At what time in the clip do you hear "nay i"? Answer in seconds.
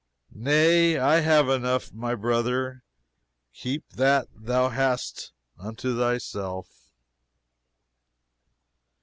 0.33-1.19